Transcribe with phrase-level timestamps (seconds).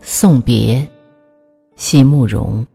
[0.00, 0.86] 送别，
[1.76, 2.66] 席慕容。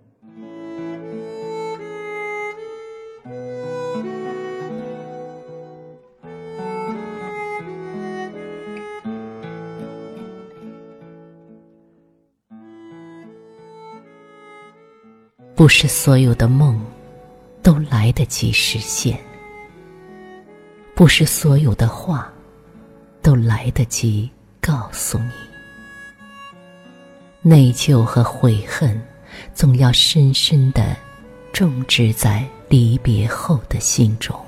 [15.54, 16.83] 不是所有的梦
[17.61, 19.19] 都来得及实现，
[20.96, 22.33] 不是所有的话
[23.21, 24.28] 都来得及
[24.60, 25.50] 告诉你。
[27.43, 29.01] 内疚和悔恨，
[29.51, 30.95] 总要深深的
[31.51, 34.39] 种植在离别后的心中。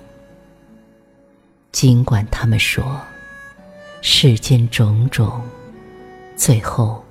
[1.72, 3.02] 尽管他们说，
[4.04, 5.42] 世间种种，
[6.36, 7.04] 最后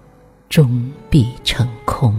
[0.48, 2.14] 终必成空。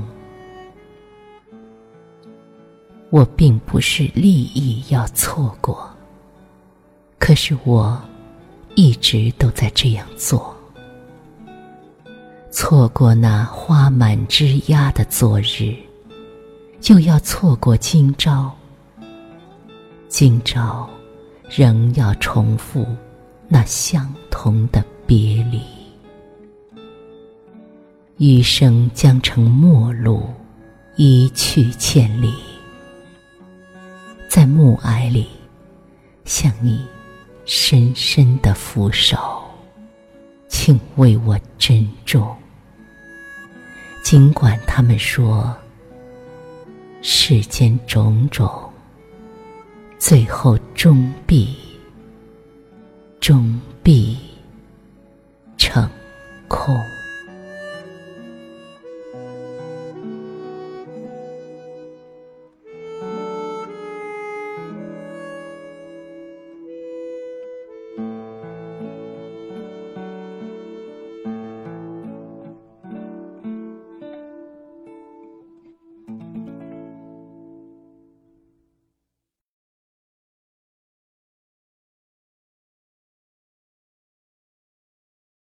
[3.12, 5.90] 我并不是利益要错过，
[7.18, 7.98] 可是我
[8.76, 10.53] 一直都在这样做。
[12.56, 15.76] 错过那花满枝桠的昨日，
[16.80, 18.56] 就要错过今朝。
[20.08, 20.88] 今朝
[21.50, 22.86] 仍要重复
[23.48, 25.62] 那相同的别离，
[28.18, 30.30] 余生将成陌路，
[30.96, 32.32] 一去千里。
[34.30, 35.28] 在暮霭里，
[36.24, 36.86] 向你
[37.46, 39.18] 深深的俯首，
[40.48, 42.32] 请为我珍重。
[44.14, 45.52] 尽管他们说
[47.02, 48.48] 世间种种
[49.98, 51.58] 最后终必
[53.20, 54.16] 终必
[55.58, 55.90] 成
[56.48, 56.93] 空。